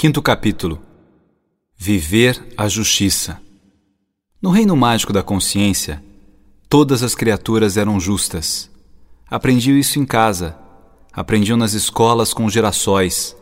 Quinto 0.00 0.22
capítulo 0.22 0.80
Viver 1.76 2.54
a 2.56 2.68
Justiça 2.68 3.40
No 4.40 4.50
reino 4.50 4.76
mágico 4.76 5.12
da 5.12 5.24
consciência, 5.24 6.00
todas 6.68 7.02
as 7.02 7.16
criaturas 7.16 7.76
eram 7.76 7.98
justas. 7.98 8.70
Aprendiam 9.28 9.76
isso 9.76 9.98
em 9.98 10.06
casa, 10.06 10.56
aprendiam 11.12 11.58
nas 11.58 11.72
escolas 11.72 12.32
com 12.32 12.48
gerações, 12.48 13.36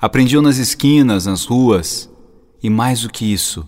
aprendiam 0.00 0.42
nas 0.42 0.56
esquinas, 0.56 1.26
nas 1.26 1.44
ruas, 1.44 2.10
e 2.60 2.68
mais 2.68 3.02
do 3.02 3.08
que 3.08 3.32
isso, 3.32 3.64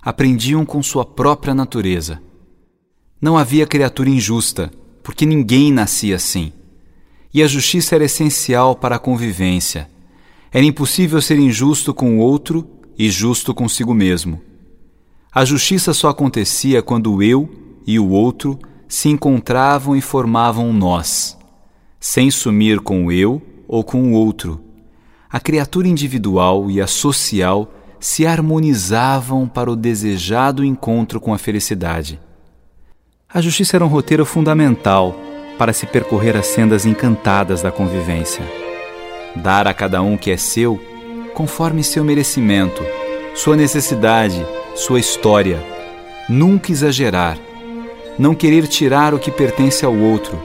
aprendiam 0.00 0.64
com 0.64 0.82
sua 0.82 1.04
própria 1.04 1.54
natureza. 1.54 2.18
Não 3.20 3.36
havia 3.36 3.66
criatura 3.66 4.08
injusta, 4.08 4.72
porque 5.02 5.26
ninguém 5.26 5.70
nascia 5.70 6.16
assim. 6.16 6.50
E 7.34 7.42
a 7.42 7.46
justiça 7.46 7.94
era 7.94 8.06
essencial 8.06 8.74
para 8.74 8.96
a 8.96 8.98
convivência 8.98 9.86
era 10.52 10.64
impossível 10.64 11.20
ser 11.20 11.38
injusto 11.38 11.92
com 11.92 12.18
o 12.18 12.20
outro 12.20 12.66
e 12.98 13.10
justo 13.10 13.54
consigo 13.54 13.94
mesmo. 13.94 14.40
A 15.32 15.44
justiça 15.44 15.92
só 15.92 16.08
acontecia 16.08 16.82
quando 16.82 17.14
o 17.14 17.22
eu 17.22 17.48
e 17.86 17.98
o 17.98 18.08
outro 18.08 18.58
se 18.88 19.08
encontravam 19.08 19.94
e 19.94 20.00
formavam 20.00 20.72
nós, 20.72 21.36
sem 22.00 22.30
sumir 22.30 22.80
com 22.80 23.06
o 23.06 23.12
eu 23.12 23.42
ou 23.68 23.84
com 23.84 24.10
o 24.10 24.12
outro. 24.12 24.60
A 25.30 25.38
criatura 25.38 25.86
individual 25.86 26.70
e 26.70 26.80
a 26.80 26.86
social 26.86 27.70
se 28.00 28.26
harmonizavam 28.26 29.46
para 29.46 29.70
o 29.70 29.76
desejado 29.76 30.64
encontro 30.64 31.20
com 31.20 31.34
a 31.34 31.38
felicidade. 31.38 32.18
A 33.28 33.42
justiça 33.42 33.76
era 33.76 33.84
um 33.84 33.88
roteiro 33.88 34.24
fundamental 34.24 35.14
para 35.58 35.74
se 35.74 35.84
percorrer 35.84 36.34
as 36.36 36.46
sendas 36.46 36.86
encantadas 36.86 37.60
da 37.60 37.70
convivência 37.70 38.67
dar 39.36 39.66
a 39.66 39.74
cada 39.74 40.02
um 40.02 40.16
que 40.16 40.30
é 40.30 40.36
seu, 40.36 40.80
conforme 41.34 41.82
seu 41.84 42.04
merecimento, 42.04 42.82
sua 43.34 43.56
necessidade, 43.56 44.44
sua 44.74 44.98
história. 44.98 45.58
Nunca 46.28 46.72
exagerar, 46.72 47.38
não 48.18 48.34
querer 48.34 48.66
tirar 48.66 49.14
o 49.14 49.18
que 49.18 49.30
pertence 49.30 49.84
ao 49.84 49.96
outro, 49.96 50.40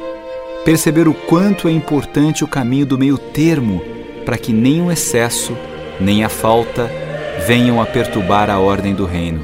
perceber 0.64 1.08
o 1.08 1.14
quanto 1.14 1.68
é 1.68 1.72
importante 1.72 2.44
o 2.44 2.48
caminho 2.48 2.86
do 2.86 2.98
meio 2.98 3.18
termo 3.18 3.82
para 4.24 4.38
que 4.38 4.54
nem 4.54 4.82
o 4.82 4.92
excesso, 4.92 5.58
nem 6.00 6.24
a 6.24 6.30
falta 6.30 6.90
venham 7.46 7.82
a 7.82 7.86
perturbar 7.86 8.50
a 8.50 8.60
ordem 8.60 8.94
do 8.94 9.06
reino. 9.06 9.44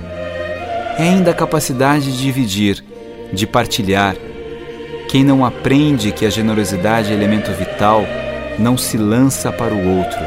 É 0.98 1.04
ainda 1.04 1.32
a 1.32 1.34
capacidade 1.34 2.12
de 2.12 2.22
dividir, 2.22 2.84
de 3.34 3.45
partilhar. 3.45 4.16
Quem 5.08 5.23
não 5.23 5.44
aprende 5.44 6.12
que 6.12 6.26
a 6.26 6.30
generosidade 6.30 7.12
é 7.12 7.16
elemento 7.16 7.52
vital, 7.52 8.06
não 8.60 8.78
se 8.78 8.98
lança 8.98 9.52
para 9.52 9.74
o 9.74 9.98
outro. 9.98 10.20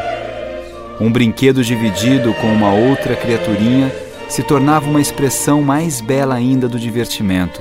Um 1.00 1.12
brinquedo 1.12 1.62
dividido 1.62 2.32
com 2.34 2.46
uma 2.46 2.72
outra 2.72 3.14
criaturinha 3.14 3.92
se 4.28 4.42
tornava 4.42 4.88
uma 4.88 5.00
expressão 5.00 5.62
mais 5.62 6.00
bela 6.00 6.34
ainda 6.34 6.68
do 6.68 6.78
divertimento. 6.78 7.60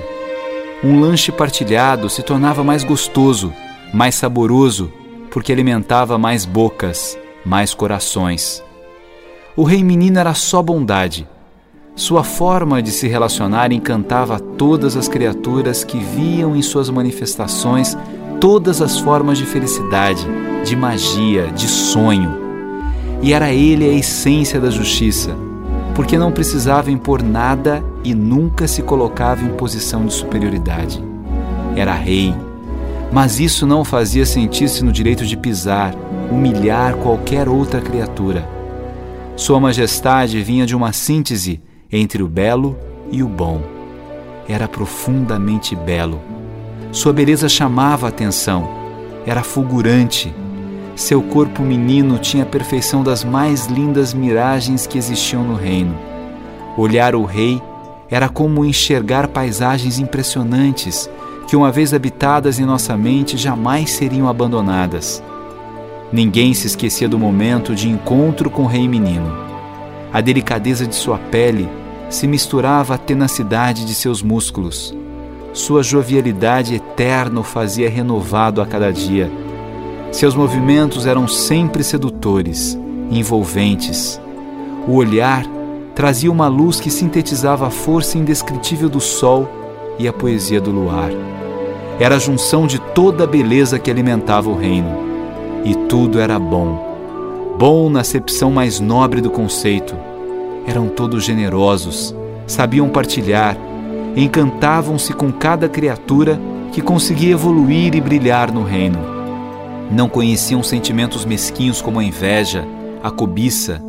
Um 0.83 0.99
lanche 0.99 1.31
partilhado 1.31 2.09
se 2.09 2.23
tornava 2.23 2.63
mais 2.63 2.83
gostoso, 2.83 3.53
mais 3.93 4.15
saboroso, 4.15 4.91
porque 5.29 5.51
alimentava 5.51 6.17
mais 6.17 6.45
bocas, 6.45 7.17
mais 7.45 7.73
corações. 7.73 8.63
O 9.55 9.63
rei 9.63 9.83
menino 9.83 10.17
era 10.19 10.33
só 10.33 10.61
bondade. 10.61 11.27
Sua 11.95 12.23
forma 12.23 12.81
de 12.81 12.89
se 12.89 13.07
relacionar 13.07 13.71
encantava 13.71 14.39
todas 14.39 14.95
as 14.95 15.09
criaturas 15.09 15.83
que 15.83 15.99
viam 15.99 16.55
em 16.55 16.61
suas 16.61 16.89
manifestações 16.89 17.97
todas 18.41 18.81
as 18.81 18.97
formas 18.97 19.37
de 19.37 19.45
felicidade, 19.45 20.27
de 20.63 20.75
magia, 20.75 21.47
de 21.47 21.67
sonho. 21.67 22.39
E 23.21 23.33
era 23.33 23.51
ele 23.51 23.89
a 23.89 23.93
essência 23.93 24.59
da 24.59 24.69
justiça, 24.69 25.35
porque 25.93 26.17
não 26.17 26.31
precisava 26.31 26.91
impor 26.91 27.21
nada 27.21 27.83
e 28.03 28.13
nunca 28.15 28.67
se 28.67 28.81
colocava 28.81 29.43
em 29.43 29.49
posição 29.49 30.05
de 30.05 30.13
superioridade. 30.13 31.03
Era 31.75 31.93
rei, 31.93 32.33
mas 33.11 33.39
isso 33.39 33.65
não 33.67 33.81
o 33.81 33.85
fazia 33.85 34.25
sentir-se 34.25 34.83
no 34.83 34.91
direito 34.91 35.25
de 35.25 35.37
pisar, 35.37 35.95
humilhar 36.31 36.95
qualquer 36.95 37.47
outra 37.47 37.79
criatura. 37.79 38.47
Sua 39.35 39.59
majestade 39.59 40.41
vinha 40.41 40.65
de 40.65 40.75
uma 40.75 40.93
síntese 40.93 41.61
entre 41.91 42.21
o 42.23 42.27
belo 42.27 42.77
e 43.11 43.21
o 43.21 43.27
bom. 43.27 43.61
Era 44.47 44.67
profundamente 44.67 45.75
belo 45.75 46.19
sua 46.91 47.13
beleza 47.13 47.47
chamava 47.47 48.07
a 48.07 48.09
atenção, 48.09 48.69
era 49.25 49.41
fulgurante. 49.43 50.33
Seu 51.01 51.19
corpo 51.19 51.63
menino 51.63 52.19
tinha 52.19 52.43
a 52.43 52.45
perfeição 52.45 53.01
das 53.01 53.23
mais 53.23 53.65
lindas 53.65 54.13
miragens 54.13 54.85
que 54.85 54.99
existiam 54.99 55.43
no 55.43 55.55
reino. 55.55 55.97
Olhar 56.77 57.15
o 57.15 57.25
rei 57.25 57.59
era 58.07 58.29
como 58.29 58.63
enxergar 58.63 59.27
paisagens 59.27 59.97
impressionantes 59.97 61.09
que, 61.47 61.55
uma 61.55 61.71
vez 61.71 61.91
habitadas 61.91 62.59
em 62.59 62.65
nossa 62.65 62.95
mente, 62.95 63.35
jamais 63.35 63.89
seriam 63.89 64.29
abandonadas. 64.29 65.23
Ninguém 66.13 66.53
se 66.53 66.67
esquecia 66.67 67.09
do 67.09 67.17
momento 67.17 67.73
de 67.73 67.89
encontro 67.89 68.47
com 68.51 68.61
o 68.61 68.67
rei 68.67 68.87
menino. 68.87 69.35
A 70.13 70.21
delicadeza 70.21 70.85
de 70.85 70.93
sua 70.93 71.17
pele 71.17 71.67
se 72.11 72.27
misturava 72.27 72.93
à 72.93 72.97
tenacidade 72.99 73.85
de 73.85 73.95
seus 73.95 74.21
músculos. 74.21 74.95
Sua 75.51 75.81
jovialidade 75.81 76.75
eterna 76.75 77.39
o 77.39 77.43
fazia 77.43 77.89
renovado 77.89 78.61
a 78.61 78.67
cada 78.67 78.93
dia. 78.93 79.40
Seus 80.11 80.35
movimentos 80.35 81.07
eram 81.07 81.25
sempre 81.25 81.83
sedutores, 81.85 82.77
envolventes. 83.09 84.19
O 84.85 84.95
olhar 84.95 85.45
trazia 85.95 86.29
uma 86.29 86.49
luz 86.49 86.81
que 86.81 86.91
sintetizava 86.91 87.67
a 87.67 87.69
força 87.69 88.17
indescritível 88.17 88.89
do 88.89 88.99
sol 88.99 89.47
e 89.97 90.09
a 90.09 90.13
poesia 90.13 90.59
do 90.59 90.69
luar. 90.69 91.09
Era 91.97 92.15
a 92.15 92.19
junção 92.19 92.67
de 92.67 92.77
toda 92.77 93.23
a 93.23 93.27
beleza 93.27 93.79
que 93.79 93.89
alimentava 93.89 94.49
o 94.49 94.57
reino. 94.57 94.89
E 95.63 95.75
tudo 95.87 96.19
era 96.19 96.37
bom. 96.37 97.55
Bom 97.57 97.89
na 97.89 98.01
acepção 98.01 98.51
mais 98.51 98.81
nobre 98.81 99.21
do 99.21 99.29
conceito. 99.29 99.95
Eram 100.67 100.89
todos 100.89 101.23
generosos, 101.23 102.13
sabiam 102.45 102.89
partilhar, 102.89 103.55
encantavam-se 104.15 105.13
com 105.13 105.31
cada 105.31 105.69
criatura 105.69 106.39
que 106.73 106.81
conseguia 106.81 107.31
evoluir 107.31 107.95
e 107.95 108.01
brilhar 108.01 108.51
no 108.51 108.63
reino. 108.63 109.10
Não 109.91 110.07
conheciam 110.07 110.63
sentimentos 110.63 111.25
mesquinhos 111.25 111.81
como 111.81 111.99
a 111.99 112.03
inveja, 112.03 112.65
a 113.03 113.11
cobiça. 113.11 113.81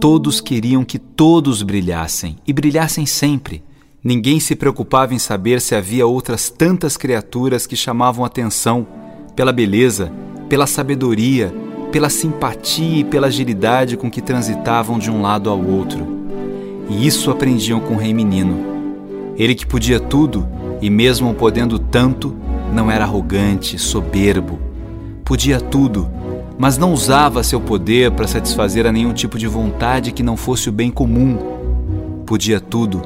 Todos 0.00 0.40
queriam 0.40 0.84
que 0.84 0.98
todos 0.98 1.62
brilhassem 1.62 2.36
e 2.46 2.52
brilhassem 2.52 3.06
sempre. 3.06 3.62
Ninguém 4.02 4.40
se 4.40 4.56
preocupava 4.56 5.14
em 5.14 5.18
saber 5.18 5.60
se 5.60 5.74
havia 5.74 6.06
outras 6.06 6.50
tantas 6.50 6.96
criaturas 6.96 7.66
que 7.66 7.76
chamavam 7.76 8.24
atenção 8.24 8.86
pela 9.36 9.52
beleza, 9.52 10.12
pela 10.48 10.66
sabedoria, 10.66 11.54
pela 11.90 12.10
simpatia 12.10 12.98
e 12.98 13.04
pela 13.04 13.28
agilidade 13.28 13.96
com 13.96 14.10
que 14.10 14.20
transitavam 14.20 14.98
de 14.98 15.10
um 15.10 15.22
lado 15.22 15.48
ao 15.48 15.64
outro. 15.64 16.06
E 16.90 17.06
isso 17.06 17.30
aprendiam 17.30 17.80
com 17.80 17.94
o 17.94 17.98
rei 17.98 18.12
menino 18.12 18.72
ele 19.36 19.54
que 19.54 19.66
podia 19.66 19.98
tudo 19.98 20.46
e, 20.80 20.90
mesmo 20.90 21.34
podendo 21.34 21.78
tanto, 21.78 22.34
não 22.72 22.90
era 22.90 23.04
arrogante, 23.04 23.78
soberbo. 23.78 24.58
Podia 25.32 25.58
tudo, 25.58 26.10
mas 26.58 26.76
não 26.76 26.92
usava 26.92 27.42
seu 27.42 27.58
poder 27.58 28.10
para 28.10 28.28
satisfazer 28.28 28.86
a 28.86 28.92
nenhum 28.92 29.14
tipo 29.14 29.38
de 29.38 29.46
vontade 29.46 30.12
que 30.12 30.22
não 30.22 30.36
fosse 30.36 30.68
o 30.68 30.72
bem 30.72 30.90
comum. 30.90 31.38
Podia 32.26 32.60
tudo, 32.60 33.00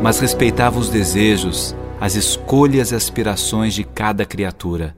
mas 0.00 0.20
respeitava 0.20 0.78
os 0.78 0.88
desejos, 0.88 1.74
as 2.00 2.14
escolhas 2.14 2.92
e 2.92 2.94
aspirações 2.94 3.74
de 3.74 3.82
cada 3.82 4.24
criatura. 4.24 4.96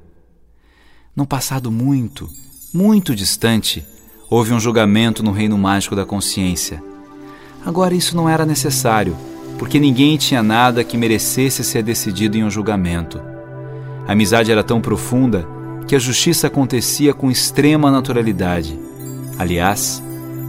Num 1.17 1.25
passado 1.25 1.71
muito, 1.71 2.29
muito 2.71 3.15
distante, 3.15 3.83
houve 4.29 4.53
um 4.53 4.61
julgamento 4.61 5.23
no 5.23 5.33
reino 5.33 5.57
mágico 5.57 5.97
da 5.97 6.05
consciência. 6.05 6.85
Agora 7.65 7.95
isso 7.95 8.15
não 8.15 8.29
era 8.29 8.45
necessário 8.45 9.17
porque 9.59 9.81
ninguém 9.81 10.19
tinha 10.19 10.43
nada 10.43 10.85
que 10.85 10.99
merecesse 10.99 11.65
ser 11.65 11.83
decidido 11.83 12.37
em 12.37 12.45
um 12.45 12.51
julgamento. 12.51 13.23
A 14.07 14.13
amizade 14.13 14.53
era 14.53 14.63
tão 14.63 14.83
profunda 14.83 15.54
que 15.87 15.95
a 15.95 15.99
justiça 15.99 16.47
acontecia 16.47 17.13
com 17.13 17.31
extrema 17.31 17.91
naturalidade. 17.91 18.79
Aliás, 19.39 20.03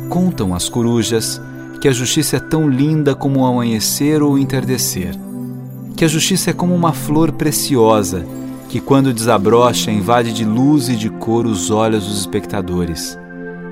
contam 0.10 0.54
as 0.54 0.70
corujas 0.70 1.42
que 1.82 1.88
a 1.88 1.92
justiça 1.92 2.38
é 2.38 2.40
tão 2.40 2.68
linda 2.68 3.14
como 3.14 3.42
o 3.42 3.46
amanhecer 3.46 4.24
ou 4.24 4.34
o 4.34 4.38
entardecer. 4.40 5.16
Que 5.96 6.06
a 6.06 6.08
justiça 6.08 6.50
é 6.50 6.54
como 6.54 6.74
uma 6.74 6.94
flor 6.94 7.32
preciosa 7.32 8.26
que, 8.70 8.80
quando 8.80 9.14
desabrocha, 9.14 9.92
invade 9.92 10.34
de 10.34 10.44
luz 10.44 10.90
e 10.90 10.96
de 10.96 11.10
cor 11.10 11.46
os 11.46 11.70
olhos 11.70 12.08
dos 12.08 12.20
espectadores. 12.20 13.18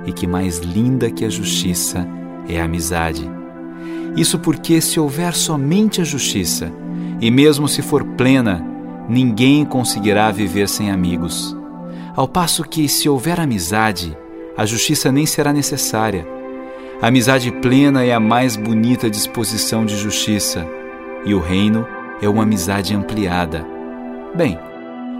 E 0.06 0.12
que 0.12 0.27
mais 0.27 0.60
linda 0.60 1.10
que 1.10 1.25
a 1.25 1.30
justiça 1.30 2.07
é 2.48 2.62
a 2.62 2.65
amizade. 2.65 3.30
Isso 4.15 4.38
porque, 4.38 4.80
se 4.80 5.00
houver 5.00 5.33
somente 5.33 6.00
a 6.01 6.04
justiça, 6.04 6.71
e 7.19 7.31
mesmo 7.31 7.68
se 7.68 7.81
for 7.81 8.04
plena, 8.04 8.63
ninguém 9.08 9.66
conseguirá 9.66 10.32
viver 10.32 10.68
sem 10.70 10.92
amigos. 10.92 11.56
Ao 12.16 12.28
passo 12.28 12.64
que, 12.64 12.88
se 12.88 13.10
houver 13.10 13.40
amizade, 13.40 14.18
a 14.56 14.66
justiça 14.66 15.12
nem 15.12 15.26
será 15.26 15.52
necessária, 15.52 16.28
A 17.04 17.08
amizade 17.08 17.52
plena 17.52 18.02
é 18.06 18.14
a 18.14 18.20
mais 18.20 18.56
bonita 18.56 19.10
disposição 19.10 19.86
de 19.86 19.98
justiça, 19.98 20.66
e 21.26 21.34
o 21.34 21.40
reino 21.42 21.86
é 22.22 22.30
uma 22.30 22.44
amizade 22.44 22.96
ampliada. 22.96 23.66
Bem, 24.34 24.58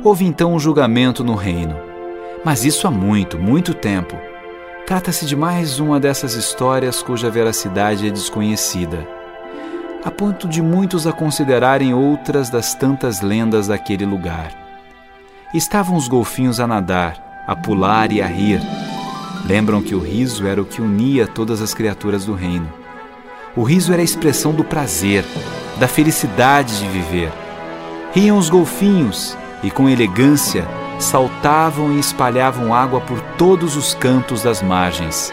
houve 0.02 0.24
então 0.24 0.54
um 0.54 0.60
julgamento 0.60 1.26
no 1.26 1.36
reino, 1.36 1.76
mas 2.46 2.64
isso 2.64 2.88
há 2.88 2.92
muito, 2.92 3.38
muito 3.38 3.74
tempo. 3.74 4.16
Trata-se 4.86 5.26
de 5.26 5.36
mais 5.36 5.78
uma 5.78 6.00
dessas 6.00 6.36
histórias 6.36 7.04
cuja 7.04 7.30
veracidade 7.30 8.08
é 8.08 8.12
desconhecida, 8.12 9.06
a 10.04 10.12
ponto 10.12 10.50
de 10.50 10.62
muitos 10.62 11.08
a 11.08 11.14
considerarem 11.14 11.94
outras 11.94 12.50
das 12.50 12.74
tantas 12.74 13.22
lendas 13.22 13.68
daquele 13.68 14.06
lugar. 14.06 14.52
Estavam 15.54 15.96
os 15.96 16.10
golfinhos 16.10 16.60
a 16.60 16.68
nadar, 16.68 17.44
a 17.48 17.56
pular 17.56 18.12
e 18.12 18.22
a 18.22 18.28
rir. 18.28 18.60
Lembram 19.46 19.82
que 19.82 19.96
o 19.96 20.00
riso 20.00 20.46
era 20.46 20.62
o 20.62 20.66
que 20.66 20.82
unia 20.82 21.26
todas 21.26 21.62
as 21.62 21.74
criaturas 21.74 22.26
do 22.26 22.34
reino. 22.34 22.68
O 23.56 23.64
riso 23.64 23.94
era 23.94 24.02
a 24.02 24.06
expressão 24.06 24.54
do 24.54 24.64
prazer, 24.64 25.24
da 25.80 25.88
felicidade 25.88 26.80
de 26.80 26.88
viver. 26.90 27.32
Riam 28.14 28.38
os 28.38 28.50
golfinhos 28.50 29.38
e, 29.64 29.72
com 29.72 29.88
elegância, 29.88 30.68
saltavam 31.00 31.94
e 31.94 32.00
espalhavam 32.00 32.74
água 32.74 33.00
por 33.00 33.22
todos 33.38 33.78
os 33.78 33.94
cantos 33.94 34.44
das 34.44 34.62
margens. 34.62 35.32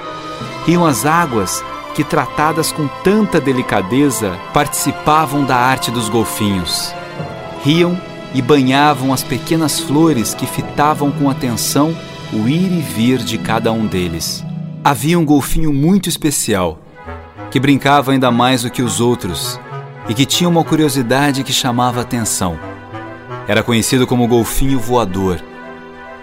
Riam 0.64 0.84
as 0.84 1.04
águas 1.04 1.64
que, 1.94 2.04
tratadas 2.04 2.72
com 2.72 2.88
tanta 3.02 3.40
delicadeza, 3.40 4.38
participavam 4.52 5.44
da 5.44 5.56
arte 5.56 5.90
dos 5.90 6.08
golfinhos. 6.08 6.94
Riam 7.64 8.00
e 8.34 8.40
banhavam 8.40 9.12
as 9.12 9.22
pequenas 9.22 9.80
flores 9.80 10.34
que 10.34 10.46
fitavam 10.46 11.10
com 11.10 11.28
atenção 11.28 11.96
o 12.32 12.48
ir 12.48 12.72
e 12.72 12.80
vir 12.80 13.18
de 13.18 13.38
cada 13.38 13.72
um 13.72 13.86
deles. 13.86 14.44
Havia 14.84 15.18
um 15.18 15.24
golfinho 15.24 15.72
muito 15.72 16.08
especial, 16.08 16.78
que 17.50 17.58
brincava 17.58 18.12
ainda 18.12 18.30
mais 18.30 18.62
do 18.62 18.70
que 18.70 18.82
os 18.82 19.00
outros 19.00 19.58
e 20.08 20.14
que 20.14 20.24
tinha 20.24 20.48
uma 20.48 20.64
curiosidade 20.64 21.42
que 21.42 21.52
chamava 21.52 22.00
atenção. 22.00 22.58
Era 23.48 23.62
conhecido 23.62 24.06
como 24.06 24.28
golfinho 24.28 24.78
voador 24.78 25.40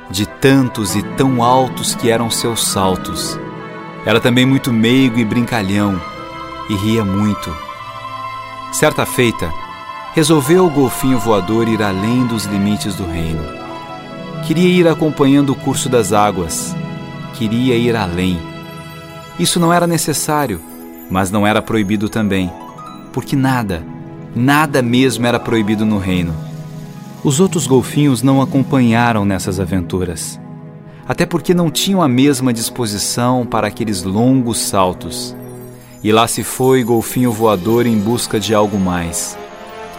de 0.10 0.26
tantos 0.26 0.96
e 0.96 1.04
tão 1.04 1.44
altos 1.44 1.94
que 1.94 2.10
eram 2.10 2.30
seus 2.30 2.66
saltos. 2.66 3.38
Era 4.08 4.22
também 4.22 4.46
muito 4.46 4.72
meigo 4.72 5.20
e 5.20 5.26
brincalhão, 5.26 6.02
e 6.70 6.76
ria 6.78 7.04
muito. 7.04 7.54
Certa 8.72 9.06
feita, 9.06 9.52
resolveu 10.14 10.66
o 10.66 10.70
golfinho 10.70 11.20
voador 11.20 11.68
ir 11.68 11.84
além 11.84 12.26
dos 12.26 12.46
limites 12.46 12.96
do 12.96 13.06
reino. 13.06 13.44
Queria 14.46 14.70
ir 14.70 14.88
acompanhando 14.88 15.50
o 15.50 15.56
curso 15.56 15.90
das 15.90 16.14
águas, 16.14 16.74
queria 17.34 17.76
ir 17.76 17.98
além. 17.98 18.40
Isso 19.38 19.60
não 19.60 19.74
era 19.74 19.86
necessário, 19.86 20.62
mas 21.12 21.30
não 21.30 21.46
era 21.46 21.62
proibido 21.62 22.08
também, 22.08 22.50
porque 23.12 23.36
nada, 23.36 23.86
nada 24.34 24.82
mesmo 24.82 25.28
era 25.28 25.38
proibido 25.38 25.86
no 25.86 25.98
reino. 25.98 26.34
Os 27.26 27.42
outros 27.42 27.68
golfinhos 27.68 28.24
não 28.24 28.42
acompanharam 28.42 29.26
nessas 29.26 29.60
aventuras, 29.60 30.40
até 31.08 31.26
porque 31.26 31.54
não 31.54 31.72
tinham 31.72 32.02
a 32.02 32.08
mesma 32.08 32.52
disposição 32.52 33.46
para 33.46 33.68
aqueles 33.68 34.04
longos 34.04 34.60
saltos. 34.60 35.36
E 36.04 36.12
lá 36.12 36.28
se 36.28 36.44
foi 36.44 36.84
golfinho 36.84 37.32
voador 37.32 37.86
em 37.86 37.98
busca 37.98 38.40
de 38.40 38.54
algo 38.54 38.78
mais. 38.78 39.38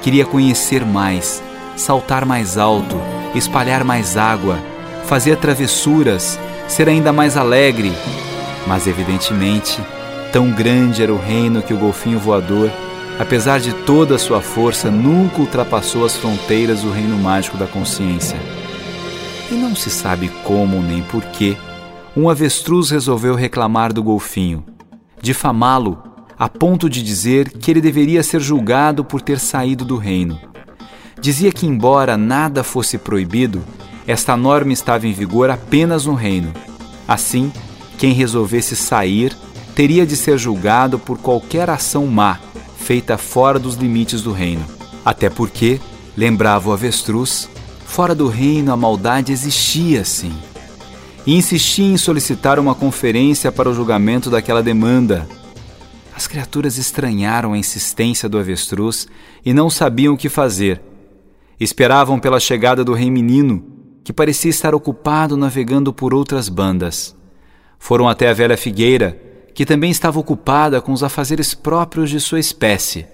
Queria 0.03 0.25
conhecer 0.25 0.85
mais, 0.85 1.43
saltar 1.77 2.25
mais 2.25 2.59
alto, 2.59 2.97
espalhar 3.35 3.85
mais 3.85 4.17
água, 4.17 4.59
fazer 5.07 5.37
travessuras, 5.37 6.39
ser 6.69 6.89
ainda 6.89 7.13
mais 7.13 7.37
alegre. 7.37 7.93
Mas, 8.67 8.87
evidentemente, 8.87 9.81
tão 10.33 10.51
grande 10.53 11.03
era 11.03 11.13
o 11.13 11.19
reino 11.19 11.63
que 11.63 11.73
o 11.73 11.79
golfinho 11.79 12.19
voador 12.19 12.71
apesar 13.19 13.59
de 13.59 13.73
toda 13.73 14.15
a 14.15 14.19
sua 14.19 14.41
força, 14.41 14.91
nunca 14.91 15.41
ultrapassou 15.41 16.07
as 16.07 16.17
fronteiras 16.17 16.83
do 16.83 16.91
reino 16.91 17.19
mágico 17.19 17.57
da 17.57 17.67
consciência. 17.67 18.39
E 19.50 19.55
não 19.55 19.75
se 19.75 19.91
sabe 19.91 20.29
como 20.45 20.83
nem 20.83 21.03
porquê, 21.03 21.56
um 22.17 22.29
avestruz 22.29 22.91
resolveu 22.91 23.35
reclamar 23.35 23.93
do 23.93 24.03
golfinho, 24.03 24.65
difamá-lo 25.23 26.03
a 26.39 26.49
ponto 26.49 26.89
de 26.89 27.03
dizer 27.03 27.50
que 27.50 27.71
ele 27.71 27.81
deveria 27.81 28.23
ser 28.23 28.41
julgado 28.41 29.05
por 29.05 29.21
ter 29.21 29.39
saído 29.39 29.85
do 29.85 29.97
reino. 29.97 30.39
Dizia 31.21 31.50
que, 31.50 31.67
embora 31.67 32.17
nada 32.17 32.62
fosse 32.62 32.97
proibido, 32.97 33.65
esta 34.06 34.37
norma 34.37 34.73
estava 34.73 35.06
em 35.06 35.12
vigor 35.12 35.50
apenas 35.50 36.06
no 36.06 36.15
reino. 36.15 36.53
Assim, 37.09 37.53
quem 37.99 38.12
resolvesse 38.12 38.77
sair 38.77 39.37
teria 39.75 40.06
de 40.06 40.17
ser 40.17 40.39
julgado 40.39 40.99
por 40.99 41.19
qualquer 41.19 41.69
ação 41.71 42.06
má 42.06 42.39
feita 42.79 43.19
fora 43.19 43.59
dos 43.59 43.75
limites 43.75 44.23
do 44.23 44.33
reino. 44.33 44.65
Até 45.05 45.29
porque, 45.29 45.81
lembrava 46.17 46.71
o 46.71 46.73
avestruz, 46.73 47.49
fora 47.88 48.14
do 48.14 48.29
reino 48.29 48.73
a 48.73 48.76
maldade 48.76 49.32
existia 49.32 50.05
sim. 50.05 50.32
E 51.26 51.35
insistia 51.35 51.87
em 51.87 51.96
solicitar 51.96 52.58
uma 52.58 52.75
conferência 52.75 53.50
para 53.50 53.69
o 53.69 53.75
julgamento 53.75 54.31
daquela 54.31 54.62
demanda. 54.62 55.26
As 56.14 56.26
criaturas 56.26 56.79
estranharam 56.79 57.55
a 57.55 57.58
insistência 57.58 58.29
do 58.29 58.38
avestruz 58.38 59.08
e 59.44 59.52
não 59.52 59.69
sabiam 59.69 60.14
o 60.14 60.17
que 60.17 60.29
fazer. 60.29 60.81
Esperavam 61.58 62.20
pela 62.20 62.38
chegada 62.38 62.85
do 62.85 62.94
rei 62.94 63.11
menino, 63.11 63.64
que 64.05 64.12
parecia 64.12 64.50
estar 64.50 64.75
ocupado 64.75 65.37
navegando 65.37 65.93
por 65.93 66.14
outras 66.14 66.49
bandas. 66.49 67.17
Foram 67.79 68.08
até 68.08 68.29
a 68.29 68.35
velha 68.35 68.56
figueira 68.56 69.20
que 69.55 69.67
também 69.67 69.90
estava 69.90 70.20
ocupada 70.20 70.81
com 70.81 70.93
os 70.93 71.02
afazeres 71.02 71.52
próprios 71.52 72.11
de 72.11 72.20
sua 72.20 72.38
espécie, 72.38 73.06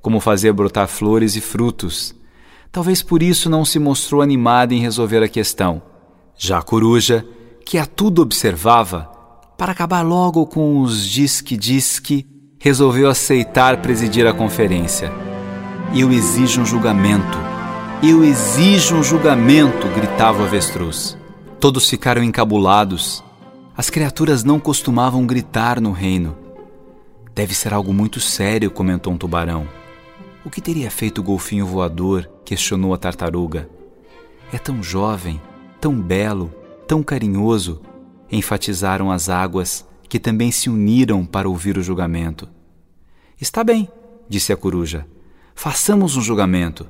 como 0.00 0.18
fazer 0.18 0.52
brotar 0.52 0.88
flores 0.88 1.36
e 1.36 1.42
frutos. 1.42 2.14
Talvez 2.72 3.02
por 3.02 3.22
isso 3.22 3.50
não 3.50 3.64
se 3.64 3.78
mostrou 3.78 4.22
animada 4.22 4.74
em 4.74 4.80
resolver 4.80 5.22
a 5.22 5.28
questão. 5.28 5.82
Já 6.36 6.58
a 6.58 6.62
coruja, 6.62 7.26
que 7.64 7.78
a 7.78 7.86
tudo 7.86 8.22
observava, 8.22 9.10
para 9.58 9.72
acabar 9.72 10.02
logo 10.02 10.46
com 10.46 10.80
os 10.80 11.04
disque-disque, 11.04 12.26
resolveu 12.58 13.08
aceitar 13.08 13.82
presidir 13.82 14.26
a 14.26 14.32
conferência. 14.32 15.12
Eu 15.94 16.12
exijo 16.12 16.62
um 16.62 16.66
julgamento. 16.66 17.38
Eu 18.02 18.24
exijo 18.24 18.94
um 18.94 19.02
julgamento, 19.02 19.86
gritava 19.88 20.42
o 20.42 20.46
avestruz. 20.46 21.18
Todos 21.58 21.88
ficaram 21.88 22.22
encabulados 22.22 23.22
as 23.80 23.88
criaturas 23.88 24.44
não 24.44 24.60
costumavam 24.60 25.24
gritar 25.24 25.80
no 25.80 25.90
reino. 25.90 26.36
Deve 27.34 27.54
ser 27.54 27.72
algo 27.72 27.94
muito 27.94 28.20
sério, 28.20 28.70
comentou 28.70 29.10
um 29.10 29.16
tubarão. 29.16 29.66
O 30.42 30.48
que 30.48 30.60
teria 30.62 30.90
feito 30.90 31.18
o 31.18 31.24
golfinho 31.24 31.66
voador? 31.66 32.28
questionou 32.44 32.94
a 32.94 32.96
tartaruga. 32.96 33.68
É 34.50 34.58
tão 34.58 34.82
jovem, 34.82 35.40
tão 35.80 36.00
belo, 36.00 36.52
tão 36.88 37.02
carinhoso, 37.02 37.82
enfatizaram 38.32 39.10
as 39.10 39.28
águas, 39.28 39.86
que 40.08 40.18
também 40.18 40.50
se 40.50 40.70
uniram 40.70 41.26
para 41.26 41.48
ouvir 41.48 41.76
o 41.76 41.82
julgamento. 41.82 42.48
Está 43.38 43.62
bem, 43.62 43.88
disse 44.28 44.52
a 44.52 44.56
coruja. 44.56 45.06
Façamos 45.54 46.16
um 46.16 46.22
julgamento. 46.22 46.88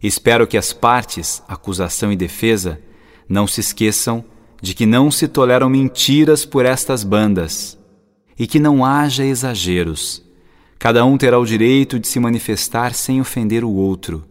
Espero 0.00 0.46
que 0.46 0.56
as 0.56 0.72
partes, 0.72 1.42
acusação 1.48 2.12
e 2.12 2.16
defesa, 2.16 2.80
não 3.28 3.48
se 3.48 3.60
esqueçam 3.60 4.24
de 4.62 4.74
que 4.74 4.86
não 4.86 5.10
se 5.10 5.26
toleram 5.26 5.68
mentiras 5.68 6.44
por 6.44 6.64
estas 6.64 7.02
bandas 7.02 7.76
e 8.38 8.46
que 8.46 8.60
não 8.60 8.84
haja 8.84 9.24
exageros. 9.24 10.25
Cada 10.86 11.04
um 11.04 11.18
terá 11.18 11.36
o 11.36 11.44
direito 11.44 11.98
de 11.98 12.06
se 12.06 12.20
manifestar 12.20 12.94
sem 12.94 13.20
ofender 13.20 13.64
o 13.64 13.72
outro. 13.72 14.22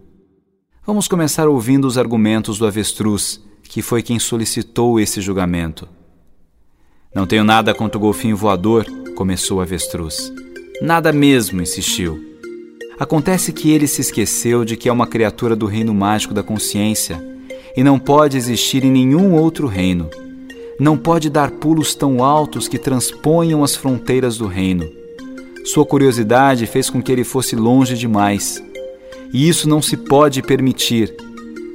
Vamos 0.87 1.05
começar 1.05 1.49
ouvindo 1.49 1.83
os 1.85 1.97
argumentos 1.97 2.57
do 2.57 2.65
avestruz, 2.65 3.41
que 3.61 3.81
foi 3.81 4.01
quem 4.01 4.19
solicitou 4.19 4.97
esse 4.97 5.19
julgamento. 5.19 5.85
Não 7.13 7.27
tenho 7.27 7.43
nada 7.43 7.73
contra 7.73 7.97
o 7.97 8.01
golfinho 8.01 8.37
voador, 8.37 8.85
começou 9.17 9.57
o 9.57 9.61
avestruz. 9.61 10.31
Nada 10.81 11.11
mesmo, 11.11 11.61
insistiu. 11.61 12.23
Acontece 12.97 13.51
que 13.51 13.71
ele 13.71 13.85
se 13.85 13.99
esqueceu 13.99 14.63
de 14.63 14.77
que 14.77 14.87
é 14.87 14.93
uma 14.93 15.07
criatura 15.07 15.57
do 15.57 15.65
reino 15.65 15.93
mágico 15.93 16.33
da 16.33 16.41
consciência 16.41 17.21
e 17.75 17.83
não 17.83 17.99
pode 17.99 18.37
existir 18.37 18.81
em 18.85 18.91
nenhum 18.91 19.33
outro 19.33 19.67
reino. 19.67 20.09
Não 20.79 20.97
pode 20.97 21.29
dar 21.29 21.51
pulos 21.51 21.95
tão 21.95 22.23
altos 22.23 22.69
que 22.69 22.79
transponham 22.79 23.61
as 23.61 23.75
fronteiras 23.75 24.37
do 24.37 24.47
reino. 24.47 24.89
Sua 25.65 25.83
curiosidade 25.83 26.67
fez 26.67 26.91
com 26.91 27.01
que 27.01 27.11
ele 27.11 27.23
fosse 27.23 27.55
longe 27.55 27.97
demais. 27.97 28.63
E 29.33 29.49
isso 29.49 29.67
não 29.67 29.81
se 29.81 29.97
pode 29.97 30.43
permitir. 30.43 31.11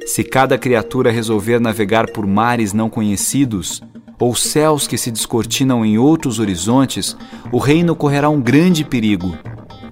Se 0.05 0.23
cada 0.23 0.57
criatura 0.57 1.11
resolver 1.11 1.59
navegar 1.59 2.09
por 2.09 2.25
mares 2.25 2.71
não 2.71 2.89
conhecidos, 2.89 3.81
ou 4.17 4.33
céus 4.33 4.87
que 4.87 4.97
se 4.97 5.11
descortinam 5.11 5.85
em 5.85 5.97
outros 5.97 6.39
horizontes, 6.39 7.17
o 7.51 7.57
reino 7.57 7.93
correrá 7.93 8.29
um 8.29 8.39
grande 8.39 8.85
perigo. 8.85 9.37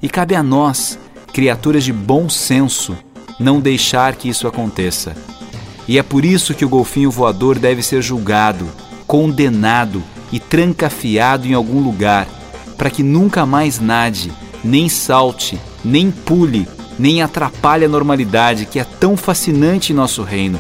E 0.02 0.08
cabe 0.08 0.34
a 0.34 0.42
nós, 0.42 0.98
criaturas 1.34 1.84
de 1.84 1.92
bom 1.92 2.30
senso, 2.30 2.96
não 3.38 3.60
deixar 3.60 4.16
que 4.16 4.30
isso 4.30 4.48
aconteça. 4.48 5.14
E 5.90 5.98
é 5.98 6.04
por 6.04 6.24
isso 6.24 6.54
que 6.54 6.64
o 6.64 6.70
golfinho 6.70 7.12
voador 7.12 7.60
deve 7.60 7.84
ser 7.84 8.02
julgado, 8.02 8.66
condenado 9.06 10.02
e 10.32 10.40
trancafiado 10.40 11.48
em 11.48 11.54
algum 11.54 11.82
lugar, 11.82 12.28
para 12.80 12.90
que 12.90 13.04
nunca 13.04 13.46
mais 13.46 13.78
nade, 13.78 14.32
nem 14.64 14.88
salte, 14.88 15.60
nem 15.84 16.10
pule, 16.10 16.66
nem 16.98 17.22
atrapalhe 17.22 17.84
a 17.84 17.90
normalidade 17.90 18.66
que 18.66 18.80
é 18.80 18.86
tão 18.86 19.18
fascinante 19.18 19.92
em 19.92 19.96
nosso 19.96 20.24
reino. 20.24 20.58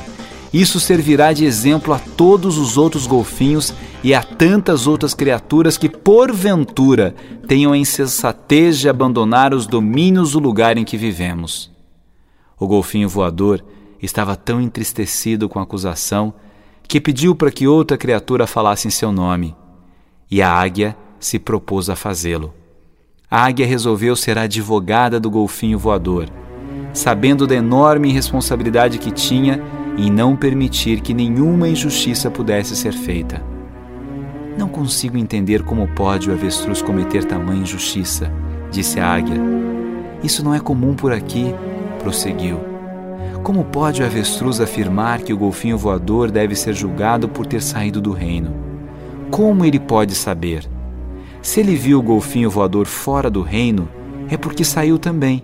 Isso 0.51 0.81
servirá 0.81 1.31
de 1.31 1.45
exemplo 1.45 1.93
a 1.93 1.97
todos 1.97 2.57
os 2.57 2.77
outros 2.77 3.07
golfinhos 3.07 3.73
e 4.03 4.13
a 4.13 4.21
tantas 4.21 4.85
outras 4.85 5.13
criaturas 5.13 5.77
que, 5.77 5.87
porventura, 5.87 7.15
tenham 7.47 7.71
a 7.71 7.77
insensatez 7.77 8.77
de 8.79 8.89
abandonar 8.89 9.53
os 9.53 9.65
domínios 9.65 10.33
do 10.33 10.39
lugar 10.39 10.77
em 10.77 10.83
que 10.83 10.97
vivemos. 10.97 11.71
O 12.59 12.67
golfinho 12.67 13.07
voador 13.07 13.63
estava 14.01 14.35
tão 14.35 14.59
entristecido 14.59 15.47
com 15.47 15.57
a 15.57 15.63
acusação 15.63 16.33
que 16.85 16.99
pediu 16.99 17.33
para 17.33 17.51
que 17.51 17.65
outra 17.65 17.97
criatura 17.97 18.45
falasse 18.45 18.89
em 18.89 18.91
seu 18.91 19.09
nome. 19.09 19.55
E 20.29 20.41
a 20.41 20.51
águia 20.51 20.97
se 21.19 21.37
propôs 21.37 21.89
a 21.89 21.95
fazê-lo. 21.95 22.53
A 23.29 23.45
águia 23.45 23.65
resolveu 23.65 24.15
ser 24.15 24.37
a 24.37 24.43
advogada 24.43 25.19
do 25.19 25.29
golfinho 25.29 25.77
voador, 25.77 26.27
sabendo 26.93 27.45
da 27.45 27.55
enorme 27.55 28.11
responsabilidade 28.11 28.97
que 28.97 29.11
tinha 29.11 29.61
em 29.97 30.09
não 30.09 30.35
permitir 30.35 31.01
que 31.01 31.13
nenhuma 31.13 31.67
injustiça 31.67 32.31
pudesse 32.31 32.75
ser 32.75 32.93
feita. 32.93 33.41
Não 34.57 34.67
consigo 34.67 35.17
entender 35.17 35.63
como 35.63 35.87
pode 35.87 36.29
o 36.29 36.33
avestruz 36.33 36.81
cometer 36.81 37.23
tamanha 37.23 37.61
injustiça, 37.61 38.31
disse 38.71 38.99
a 38.99 39.07
águia. 39.07 39.39
Isso 40.23 40.43
não 40.43 40.53
é 40.53 40.59
comum 40.59 40.95
por 40.95 41.11
aqui, 41.11 41.53
prosseguiu. 41.99 42.59
Como 43.43 43.63
pode 43.65 44.01
o 44.01 44.05
avestruz 44.05 44.59
afirmar 44.59 45.21
que 45.21 45.33
o 45.33 45.37
golfinho 45.37 45.77
voador 45.77 46.31
deve 46.31 46.55
ser 46.55 46.73
julgado 46.73 47.29
por 47.29 47.45
ter 47.45 47.61
saído 47.61 48.01
do 48.01 48.11
reino? 48.11 48.53
Como 49.29 49.63
ele 49.63 49.79
pode 49.79 50.15
saber? 50.15 50.67
Se 51.41 51.59
ele 51.59 51.75
viu 51.75 51.99
o 51.99 52.03
golfinho 52.03 52.49
voador 52.49 52.85
fora 52.85 53.29
do 53.29 53.41
reino, 53.41 53.89
é 54.29 54.37
porque 54.37 54.63
saiu 54.63 54.97
também. 54.97 55.43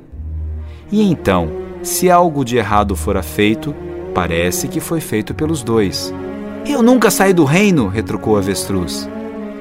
E 0.92 1.02
então, 1.10 1.50
se 1.82 2.10
algo 2.10 2.44
de 2.44 2.58
errado 2.58 2.96
fora 2.96 3.24
feito, 3.24 3.74
Parece 4.16 4.70
que 4.70 4.80
foi 4.80 5.02
feito 5.02 5.34
pelos 5.34 5.62
dois. 5.62 6.14
Eu 6.66 6.82
nunca 6.82 7.12
saí 7.12 7.34
do 7.34 7.44
reino, 7.44 7.90
retrucou 7.90 8.38
a 8.38 8.40
avestruz. 8.40 9.10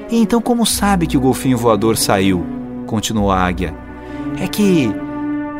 E 0.09 0.17
então 0.17 0.39
como 0.41 0.65
sabe 0.65 1.07
que 1.07 1.17
o 1.17 1.19
golfinho 1.19 1.57
voador 1.57 1.97
saiu? 1.97 2.45
continuou 2.87 3.31
a 3.31 3.39
águia. 3.39 3.75
É 4.39 4.47
que. 4.47 4.89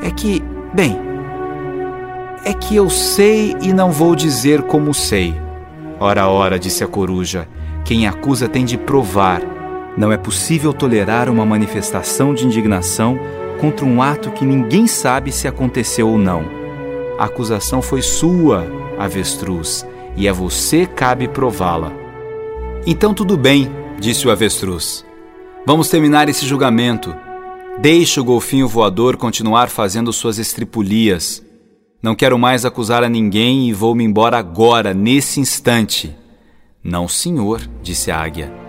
É 0.01 0.10
que. 0.12 0.41
Bem. 0.74 0.98
É 2.46 2.53
que 2.53 2.74
eu 2.74 2.89
sei 2.89 3.53
e 3.62 3.74
não 3.74 3.91
vou 3.91 4.15
dizer 4.15 4.62
como 4.62 4.94
sei. 4.94 5.36
Ora, 6.00 6.29
ora, 6.29 6.58
disse 6.58 6.82
a 6.82 6.88
coruja. 6.88 7.50
Quem 7.84 8.08
acusa 8.08 8.48
tem 8.48 8.63
de 8.63 8.77
provar. 8.77 9.41
Não 9.97 10.11
é 10.11 10.17
possível 10.17 10.73
tolerar 10.73 11.29
uma 11.29 11.45
manifestação 11.45 12.33
de 12.33 12.45
indignação 12.45 13.17
contra 13.59 13.85
um 13.85 14.01
ato 14.01 14.31
que 14.31 14.45
ninguém 14.45 14.87
sabe 14.87 15.31
se 15.31 15.47
aconteceu 15.47 16.09
ou 16.09 16.17
não. 16.17 16.43
A 17.17 17.25
acusação 17.25 17.81
foi 17.81 18.01
sua, 18.01 18.67
avestruz, 18.99 19.85
e 20.17 20.27
a 20.27 20.33
você 20.33 20.85
cabe 20.85 21.27
prová-la. 21.27 21.93
Então 22.85 23.13
tudo 23.13 23.37
bem, 23.37 23.71
disse 23.99 24.27
o 24.27 24.31
avestruz. 24.31 25.05
Vamos 25.65 25.89
terminar 25.89 26.27
esse 26.29 26.45
julgamento. 26.45 27.15
Deixe 27.79 28.19
o 28.19 28.23
golfinho 28.23 28.67
voador 28.67 29.17
continuar 29.17 29.69
fazendo 29.69 30.13
suas 30.13 30.37
estripulias. 30.37 31.43
Não 32.03 32.15
quero 32.15 32.37
mais 32.37 32.65
acusar 32.65 33.03
a 33.03 33.09
ninguém 33.09 33.67
e 33.69 33.73
vou-me 33.73 34.03
embora 34.03 34.37
agora, 34.37 34.93
nesse 34.93 35.39
instante. 35.39 36.15
Não, 36.83 37.07
senhor, 37.07 37.61
disse 37.81 38.11
a 38.11 38.21
águia. 38.21 38.64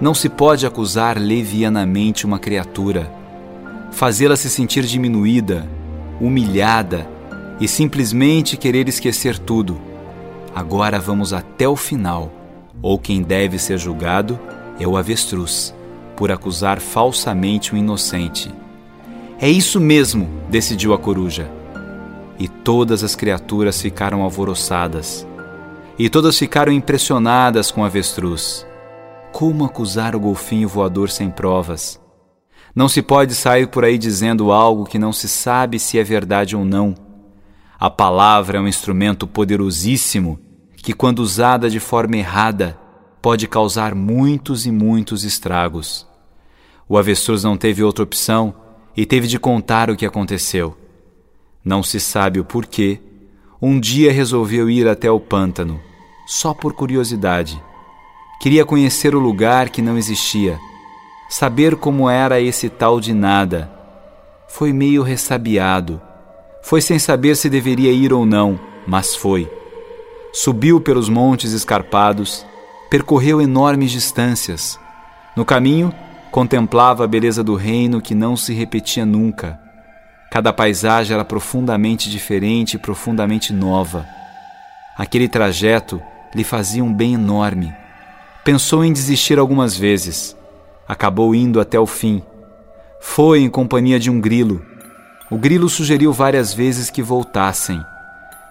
Não 0.00 0.14
se 0.14 0.28
pode 0.28 0.66
acusar 0.66 1.18
levianamente 1.18 2.26
uma 2.26 2.38
criatura. 2.38 3.12
Fazê-la 3.92 4.36
se 4.36 4.50
sentir 4.50 4.84
diminuída, 4.84 5.68
humilhada, 6.20 7.08
e 7.60 7.68
simplesmente 7.68 8.56
querer 8.56 8.88
esquecer 8.88 9.38
tudo. 9.38 9.80
Agora 10.54 11.00
vamos 11.00 11.32
até 11.32 11.68
o 11.68 11.76
final, 11.76 12.30
ou 12.82 12.98
quem 12.98 13.22
deve 13.22 13.58
ser 13.58 13.78
julgado 13.78 14.38
é 14.78 14.86
o 14.86 14.96
avestruz, 14.96 15.74
por 16.16 16.30
acusar 16.30 16.80
falsamente 16.80 17.74
o 17.74 17.76
inocente. 17.76 18.52
É 19.38 19.48
isso 19.48 19.80
mesmo, 19.80 20.28
decidiu 20.48 20.92
a 20.94 20.98
coruja. 20.98 21.50
E 22.38 22.48
todas 22.48 23.04
as 23.04 23.14
criaturas 23.14 23.80
ficaram 23.80 24.22
alvoroçadas. 24.22 25.26
E 25.96 26.08
todas 26.08 26.38
ficaram 26.38 26.72
impressionadas 26.72 27.70
com 27.70 27.82
o 27.82 27.84
avestruz. 27.84 28.66
Como 29.34 29.64
acusar 29.64 30.14
o 30.14 30.20
golfinho 30.20 30.68
voador 30.68 31.10
sem 31.10 31.28
provas? 31.28 32.00
Não 32.72 32.88
se 32.88 33.02
pode 33.02 33.34
sair 33.34 33.66
por 33.66 33.84
aí 33.84 33.98
dizendo 33.98 34.52
algo 34.52 34.84
que 34.84 34.96
não 34.96 35.12
se 35.12 35.28
sabe 35.28 35.80
se 35.80 35.98
é 35.98 36.04
verdade 36.04 36.54
ou 36.54 36.64
não. 36.64 36.94
A 37.76 37.90
palavra 37.90 38.58
é 38.58 38.60
um 38.60 38.68
instrumento 38.68 39.26
poderosíssimo 39.26 40.38
que, 40.76 40.92
quando 40.92 41.18
usada 41.18 41.68
de 41.68 41.80
forma 41.80 42.16
errada, 42.16 42.78
pode 43.20 43.48
causar 43.48 43.92
muitos 43.92 44.66
e 44.66 44.70
muitos 44.70 45.24
estragos. 45.24 46.06
O 46.88 46.96
avestruz 46.96 47.42
não 47.42 47.56
teve 47.56 47.82
outra 47.82 48.04
opção 48.04 48.54
e 48.96 49.04
teve 49.04 49.26
de 49.26 49.40
contar 49.40 49.90
o 49.90 49.96
que 49.96 50.06
aconteceu. 50.06 50.78
Não 51.64 51.82
se 51.82 51.98
sabe 51.98 52.38
o 52.38 52.44
porquê. 52.44 53.00
Um 53.60 53.80
dia 53.80 54.12
resolveu 54.12 54.70
ir 54.70 54.86
até 54.86 55.10
o 55.10 55.18
pântano, 55.18 55.80
só 56.24 56.54
por 56.54 56.72
curiosidade. 56.72 57.60
Queria 58.44 58.64
conhecer 58.64 59.16
o 59.16 59.18
lugar 59.18 59.70
que 59.70 59.82
não 59.82 59.98
existia, 59.98 60.60
saber 61.28 61.74
como 61.74 62.08
era 62.08 62.40
esse 62.40 62.68
tal 62.68 63.00
de 63.00 63.12
nada. 63.12 63.68
Foi 64.46 64.72
meio 64.72 65.02
ressabiado 65.02 66.00
foi 66.64 66.80
sem 66.80 66.98
saber 66.98 67.36
se 67.36 67.50
deveria 67.50 67.92
ir 67.92 68.10
ou 68.10 68.24
não, 68.24 68.58
mas 68.86 69.14
foi. 69.14 69.52
Subiu 70.32 70.80
pelos 70.80 71.10
montes 71.10 71.52
escarpados, 71.52 72.44
percorreu 72.88 73.40
enormes 73.40 73.90
distâncias. 73.90 74.80
No 75.36 75.44
caminho, 75.44 75.94
contemplava 76.30 77.04
a 77.04 77.06
beleza 77.06 77.44
do 77.44 77.54
reino 77.54 78.00
que 78.00 78.14
não 78.14 78.34
se 78.34 78.54
repetia 78.54 79.04
nunca. 79.04 79.60
Cada 80.30 80.54
paisagem 80.54 81.12
era 81.14 81.24
profundamente 81.24 82.10
diferente 82.10 82.74
e 82.74 82.78
profundamente 82.78 83.52
nova. 83.52 84.06
Aquele 84.96 85.28
trajeto 85.28 86.00
lhe 86.34 86.42
fazia 86.42 86.82
um 86.82 86.92
bem 86.92 87.12
enorme. 87.12 87.74
Pensou 88.44 88.84
em 88.84 88.92
desistir 88.92 89.38
algumas 89.38 89.76
vezes. 89.76 90.36
Acabou 90.86 91.34
indo 91.34 91.60
até 91.60 91.80
o 91.80 91.86
fim. 91.86 92.22
Foi 93.00 93.40
em 93.40 93.48
companhia 93.48 93.98
de 93.98 94.10
um 94.10 94.20
grilo 94.20 94.60
o 95.30 95.38
grilo 95.38 95.70
sugeriu 95.70 96.12
várias 96.12 96.52
vezes 96.52 96.90
que 96.90 97.02
voltassem, 97.02 97.82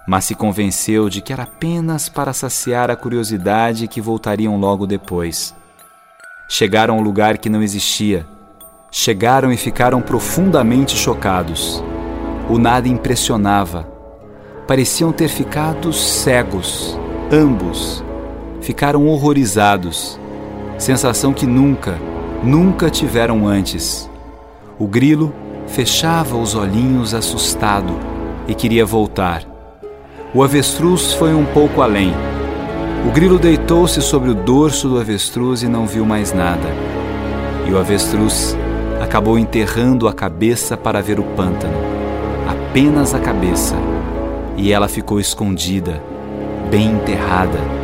mas 0.08 0.26
se 0.26 0.34
convenceu 0.34 1.08
de 1.08 1.22
que 1.22 1.32
era 1.32 1.44
apenas 1.44 2.10
para 2.10 2.34
saciar 2.34 2.90
a 2.90 2.96
curiosidade 2.96 3.88
que 3.88 4.02
voltariam 4.02 4.60
logo 4.60 4.88
depois. 4.88 5.56
Chegaram 6.50 6.96
ao 6.96 7.02
lugar 7.02 7.38
que 7.38 7.48
não 7.48 7.62
existia. 7.62 8.26
Chegaram 8.92 9.52
e 9.52 9.56
ficaram 9.56 10.02
profundamente 10.02 10.98
chocados. 10.98 11.84
O 12.50 12.58
nada 12.58 12.88
impressionava. 12.88 13.88
Pareciam 14.68 15.14
ter 15.14 15.30
ficado 15.30 15.94
cegos, 15.94 17.00
ambos. 17.32 18.04
Ficaram 18.64 19.08
horrorizados. 19.08 20.18
Sensação 20.78 21.34
que 21.34 21.46
nunca, 21.46 22.00
nunca 22.42 22.90
tiveram 22.90 23.46
antes. 23.46 24.10
O 24.80 24.88
grilo 24.88 25.34
fechava 25.68 26.38
os 26.38 26.56
olhinhos 26.56 27.14
assustado 27.14 27.94
e 28.48 28.56
queria 28.56 28.86
voltar. 28.86 29.44
O 30.34 30.42
avestruz 30.42 31.12
foi 31.12 31.34
um 31.34 31.44
pouco 31.44 31.82
além. 31.82 32.14
O 33.06 33.12
grilo 33.12 33.38
deitou-se 33.38 34.02
sobre 34.02 34.30
o 34.30 34.34
dorso 34.34 34.88
do 34.88 34.98
avestruz 34.98 35.62
e 35.62 35.68
não 35.68 35.86
viu 35.86 36.06
mais 36.06 36.32
nada. 36.32 36.70
E 37.68 37.72
o 37.74 37.78
avestruz 37.78 38.56
acabou 39.02 39.38
enterrando 39.38 40.08
a 40.08 40.14
cabeça 40.14 40.78
para 40.78 41.02
ver 41.02 41.20
o 41.20 41.24
pântano. 41.24 41.78
Apenas 42.48 43.14
a 43.14 43.20
cabeça. 43.20 43.76
E 44.56 44.72
ela 44.72 44.88
ficou 44.88 45.20
escondida, 45.20 46.02
bem 46.72 46.94
enterrada. 46.94 47.83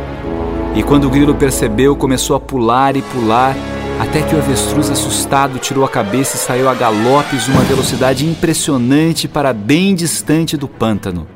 E 0.74 0.82
quando 0.84 1.06
o 1.06 1.10
grilo 1.10 1.34
percebeu, 1.34 1.96
começou 1.96 2.36
a 2.36 2.40
pular 2.40 2.96
e 2.96 3.02
pular 3.02 3.56
até 4.00 4.22
que 4.22 4.34
o 4.34 4.38
avestruz 4.38 4.88
assustado 4.88 5.58
tirou 5.58 5.84
a 5.84 5.88
cabeça 5.88 6.36
e 6.36 6.38
saiu 6.38 6.68
a 6.68 6.74
galopes 6.74 7.48
uma 7.48 7.62
velocidade 7.62 8.24
impressionante 8.24 9.28
para 9.28 9.52
bem 9.52 9.94
distante 9.94 10.56
do 10.56 10.68
pântano. 10.68 11.26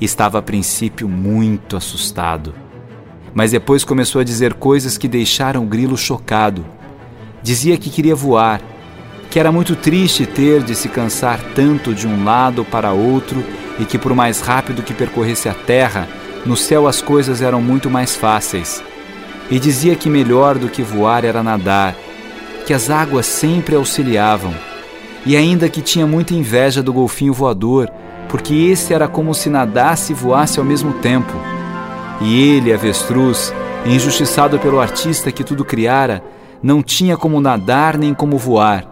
Estava 0.00 0.38
a 0.38 0.42
princípio 0.42 1.08
muito 1.08 1.76
assustado, 1.76 2.54
mas 3.34 3.50
depois 3.50 3.84
começou 3.84 4.20
a 4.20 4.24
dizer 4.24 4.54
coisas 4.54 4.96
que 4.96 5.08
deixaram 5.08 5.64
o 5.64 5.66
grilo 5.66 5.96
chocado. 5.96 6.64
Dizia 7.42 7.76
que 7.76 7.90
queria 7.90 8.14
voar, 8.14 8.62
que 9.30 9.38
era 9.38 9.52
muito 9.52 9.74
triste 9.74 10.24
ter 10.24 10.62
de 10.62 10.76
se 10.76 10.88
cansar 10.88 11.40
tanto 11.54 11.92
de 11.92 12.06
um 12.06 12.24
lado 12.24 12.64
para 12.64 12.92
outro 12.92 13.44
e 13.78 13.84
que 13.84 13.98
por 13.98 14.14
mais 14.14 14.40
rápido 14.40 14.82
que 14.82 14.94
percorresse 14.94 15.48
a 15.48 15.54
terra, 15.54 16.08
no 16.48 16.56
céu 16.56 16.88
as 16.88 17.02
coisas 17.02 17.42
eram 17.42 17.60
muito 17.60 17.90
mais 17.90 18.16
fáceis. 18.16 18.82
E 19.50 19.58
dizia 19.58 19.94
que 19.94 20.08
melhor 20.08 20.56
do 20.56 20.70
que 20.70 20.82
voar 20.82 21.22
era 21.22 21.42
nadar, 21.42 21.94
que 22.66 22.72
as 22.72 22.88
águas 22.88 23.26
sempre 23.26 23.76
auxiliavam, 23.76 24.54
e 25.26 25.36
ainda 25.36 25.68
que 25.68 25.82
tinha 25.82 26.06
muita 26.06 26.32
inveja 26.32 26.82
do 26.82 26.90
golfinho 26.90 27.34
voador, 27.34 27.90
porque 28.30 28.54
esse 28.54 28.94
era 28.94 29.06
como 29.06 29.34
se 29.34 29.50
nadasse 29.50 30.12
e 30.12 30.14
voasse 30.14 30.58
ao 30.58 30.64
mesmo 30.64 30.94
tempo. 30.94 31.34
E 32.22 32.56
ele, 32.56 32.72
avestruz, 32.72 33.52
injustiçado 33.84 34.58
pelo 34.58 34.80
artista 34.80 35.30
que 35.30 35.44
tudo 35.44 35.66
criara, 35.66 36.24
não 36.62 36.82
tinha 36.82 37.14
como 37.14 37.42
nadar 37.42 37.98
nem 37.98 38.14
como 38.14 38.38
voar, 38.38 38.90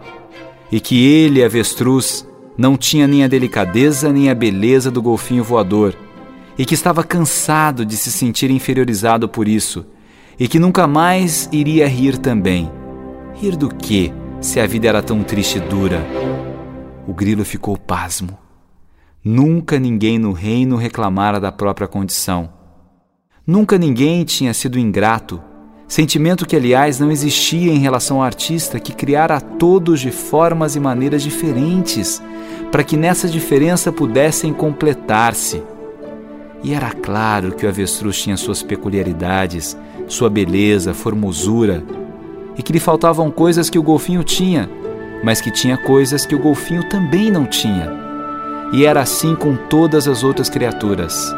e 0.71 0.79
que 0.79 1.03
ele, 1.07 1.43
avestruz, 1.43 2.27
não 2.55 2.77
tinha 2.77 3.07
nem 3.07 3.23
a 3.23 3.27
delicadeza 3.27 4.13
nem 4.13 4.29
a 4.29 4.35
beleza 4.35 4.91
do 4.91 5.01
golfinho 5.01 5.43
voador, 5.43 5.95
e 6.57 6.65
que 6.65 6.73
estava 6.73 7.03
cansado 7.03 7.85
de 7.85 7.95
se 7.95 8.11
sentir 8.11 8.49
inferiorizado 8.49 9.29
por 9.29 9.47
isso, 9.47 9.85
e 10.39 10.47
que 10.47 10.59
nunca 10.59 10.87
mais 10.87 11.47
iria 11.51 11.87
rir 11.87 12.17
também. 12.17 12.71
Rir 13.35 13.55
do 13.55 13.69
quê, 13.69 14.11
se 14.41 14.59
a 14.59 14.65
vida 14.65 14.87
era 14.87 15.01
tão 15.01 15.23
triste 15.23 15.57
e 15.57 15.61
dura? 15.61 16.05
O 17.07 17.13
grilo 17.13 17.45
ficou 17.45 17.77
pasmo. 17.77 18.37
Nunca 19.23 19.79
ninguém 19.79 20.17
no 20.17 20.31
reino 20.31 20.75
reclamara 20.75 21.39
da 21.39 21.51
própria 21.51 21.87
condição. 21.87 22.49
Nunca 23.45 23.77
ninguém 23.77 24.23
tinha 24.23 24.53
sido 24.53 24.79
ingrato, 24.79 25.41
sentimento 25.87 26.45
que, 26.45 26.55
aliás, 26.55 26.99
não 26.99 27.11
existia 27.11 27.71
em 27.71 27.79
relação 27.79 28.17
ao 28.17 28.23
artista 28.23 28.79
que 28.79 28.93
criara 28.93 29.37
a 29.37 29.41
todos 29.41 30.01
de 30.01 30.11
formas 30.11 30.75
e 30.75 30.79
maneiras 30.79 31.23
diferentes, 31.23 32.21
para 32.71 32.83
que 32.83 32.97
nessa 32.97 33.27
diferença 33.27 33.91
pudessem 33.91 34.53
completar-se. 34.53 35.63
E 36.63 36.73
era 36.73 36.91
claro 36.91 37.51
que 37.51 37.65
o 37.65 37.69
avestruz 37.69 38.21
tinha 38.21 38.35
suas 38.35 38.63
peculiaridades, 38.63 39.77
sua 40.07 40.29
beleza, 40.29 40.93
formosura, 40.93 41.83
e 42.57 42.63
que 42.63 42.73
lhe 42.73 42.79
faltavam 42.79 43.29
coisas 43.29 43.69
que 43.69 43.77
o 43.77 43.83
golfinho 43.83 44.23
tinha, 44.23 44.69
mas 45.23 45.39
que 45.39 45.51
tinha 45.51 45.77
coisas 45.77 46.25
que 46.25 46.35
o 46.35 46.39
golfinho 46.39 46.89
também 46.89 47.29
não 47.31 47.45
tinha. 47.45 47.91
E 48.73 48.85
era 48.85 49.01
assim 49.01 49.35
com 49.35 49.55
todas 49.55 50.07
as 50.07 50.23
outras 50.23 50.49
criaturas. 50.49 51.31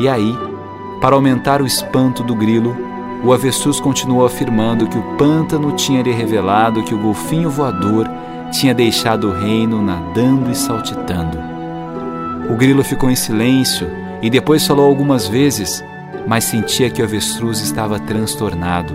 E 0.00 0.08
aí, 0.08 0.34
para 1.00 1.14
aumentar 1.14 1.60
o 1.60 1.66
espanto 1.66 2.22
do 2.22 2.34
grilo, 2.34 2.74
o 3.22 3.32
avestruz 3.32 3.78
continuou 3.78 4.24
afirmando 4.24 4.86
que 4.86 4.98
o 4.98 5.16
pântano 5.16 5.72
tinha 5.72 6.02
lhe 6.02 6.12
revelado 6.12 6.82
que 6.82 6.94
o 6.94 6.98
golfinho 6.98 7.50
voador 7.50 8.08
tinha 8.50 8.74
deixado 8.74 9.28
o 9.28 9.32
reino 9.32 9.82
nadando 9.82 10.50
e 10.50 10.54
saltitando. 10.54 11.38
O 12.50 12.56
grilo 12.56 12.82
ficou 12.84 13.10
em 13.10 13.16
silêncio 13.16 14.03
e 14.24 14.30
depois 14.30 14.66
falou 14.66 14.88
algumas 14.88 15.28
vezes, 15.28 15.84
mas 16.26 16.44
sentia 16.44 16.88
que 16.88 17.02
o 17.02 17.04
avestruz 17.04 17.60
estava 17.60 18.00
transtornado. 18.00 18.94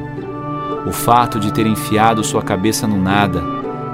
O 0.87 0.91
fato 0.91 1.39
de 1.39 1.53
ter 1.53 1.67
enfiado 1.67 2.23
sua 2.23 2.41
cabeça 2.41 2.87
no 2.87 2.99
nada, 2.99 3.39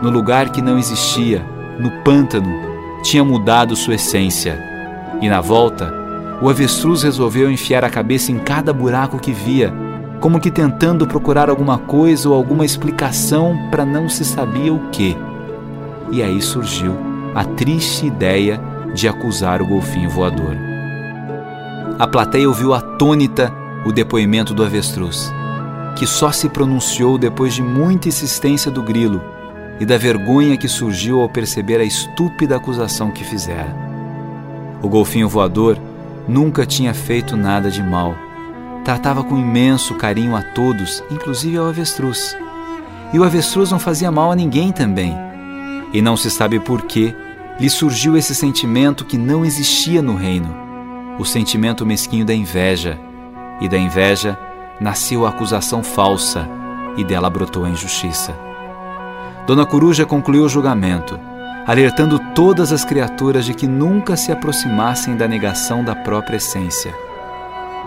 no 0.02 0.10
lugar 0.10 0.50
que 0.50 0.62
não 0.62 0.80
existia, 0.80 1.46
no 1.78 1.92
pântano, 2.06 2.50
tinha 3.04 3.22
mudado 3.22 3.76
sua 3.76 3.96
essência. 3.96 4.58
E 5.22 5.28
na 5.28 5.42
volta, 5.42 5.94
o 6.42 6.50
avestruz 6.50 7.04
resolveu 7.04 7.52
enfiar 7.52 7.84
a 7.84 7.90
cabeça 7.90 8.32
em 8.32 8.40
cada 8.40 8.72
buraco 8.72 9.20
que 9.20 9.34
via, 9.34 9.74
como 10.22 10.40
que 10.40 10.50
tentando 10.50 11.06
procurar 11.06 11.50
alguma 11.50 11.78
coisa 11.78 12.30
ou 12.30 12.34
alguma 12.34 12.64
explicação 12.64 13.58
para 13.70 13.86
não 13.86 14.08
se 14.08 14.24
sabia 14.24 14.74
o 14.74 14.88
que. 14.90 15.18
E 16.12 16.24
aí 16.24 16.42
surgiu 16.42 16.96
a 17.36 17.44
triste 17.44 18.06
ideia 18.06 18.58
de 18.94 19.06
acusar 19.06 19.62
o 19.62 19.68
golfinho 19.68 20.10
voador. 20.10 20.75
A 21.98 22.06
plateia 22.06 22.46
ouviu 22.46 22.74
atônita 22.74 23.54
o 23.86 23.92
depoimento 23.92 24.54
do 24.54 24.66
avestruz, 24.66 25.32
que 25.96 26.06
só 26.06 26.30
se 26.30 26.50
pronunciou 26.50 27.18
depois 27.18 27.54
de 27.54 27.62
muita 27.62 28.10
insistência 28.10 28.70
do 28.70 28.84
grilo 28.84 29.24
e 29.80 29.86
da 29.86 29.98
vergonha 29.98 30.58
que 30.58 30.68
surgiu 30.68 31.22
ao 31.22 31.30
perceber 31.30 31.80
a 31.80 31.86
estúpida 31.86 32.58
acusação 32.58 33.12
que 33.12 33.24
fizera. 33.24 33.74
O 34.82 34.90
golfinho 34.90 35.30
voador 35.30 35.80
nunca 36.28 36.66
tinha 36.66 36.94
feito 36.94 37.38
nada 37.38 37.72
de 37.72 37.82
mal. 37.82 38.14
Tratava 38.84 39.24
com 39.24 39.38
imenso 39.38 39.96
carinho 39.96 40.36
a 40.36 40.42
todos, 40.42 41.02
inclusive 41.10 41.56
ao 41.56 41.68
avestruz. 41.68 42.38
E 43.14 43.20
o 43.20 43.24
avestruz 43.24 43.72
não 43.72 43.80
fazia 43.80 44.12
mal 44.12 44.34
a 44.34 44.36
ninguém 44.36 44.74
também. 44.74 45.16
E 45.94 46.02
não 46.02 46.18
se 46.18 46.30
sabe 46.30 46.60
por 46.60 46.82
que 46.82 47.16
lhe 47.58 47.70
surgiu 47.70 48.18
esse 48.18 48.36
sentimento 48.36 49.06
que 49.06 49.18
não 49.18 49.46
existia 49.46 50.02
no 50.02 50.18
reino, 50.18 50.65
o 51.18 51.26
sentimento 51.26 51.86
mesquinho 51.86 52.26
da 52.26 52.34
inveja. 52.34 53.00
E 53.62 53.70
da 53.70 53.78
inveja 53.78 54.38
nasceu 54.80 55.26
a 55.26 55.30
acusação 55.30 55.84
falsa, 55.84 56.48
e 56.98 57.04
dela 57.04 57.30
brotou 57.30 57.66
a 57.66 57.70
injustiça. 57.70 58.36
Dona 59.48 59.66
Coruja 59.66 60.06
concluiu 60.06 60.44
o 60.44 60.50
julgamento, 60.50 61.20
alertando 61.68 62.20
todas 62.34 62.72
as 62.72 62.84
criaturas 62.84 63.46
de 63.46 63.54
que 63.54 63.68
nunca 63.68 64.16
se 64.16 64.32
aproximassem 64.32 65.16
da 65.16 65.28
negação 65.28 65.84
da 65.84 65.96
própria 65.96 66.38
essência. 66.38 66.94